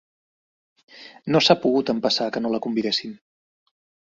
[1.35, 3.15] No s'ha pogut empassar que no la convidéssim.